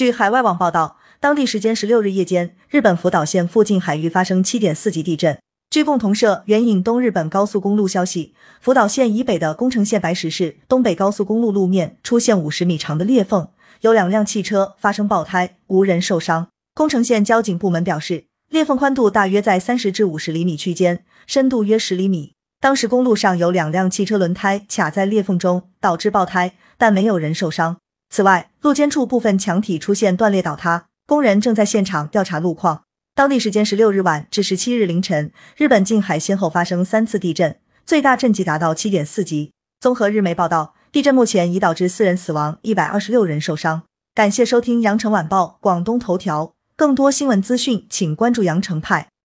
[0.00, 5.36] 据海外网报道，当地时间十六日夜间，日本福岛县附近海域发生七点四级地震。
[5.68, 8.32] 据共同社援引东日本高速公路消息，
[8.62, 13.48] 福岛县以北的宫城县白石市东北高速公路路面出现五十米长的裂缝，
[13.82, 16.48] 有两辆汽车发生爆胎，无人受伤。
[16.74, 22.32] 宫城县交警部门表示，裂缝宽度大约在三十至五十厘米区间，深度约十厘米。
[22.58, 27.76] 当时公路上有两辆汽车轮胎卡在裂缝中，导致爆胎，但没有人受伤。
[28.10, 32.82] 此外，路肩处部分墙体出现断裂倒塌，工人正在现场调查路况。
[33.14, 39.52] 当地时间十六日晚至十七日凌晨，日本近海先后发生三次地震，最大震级达到七点四级。
[39.78, 43.82] 综合日媒报道，地震目前已导致四人死亡，一百二十六人受伤。
[44.12, 49.09] 感谢收听羊城晚报广东头条，更多新闻资讯，请关注羊城派。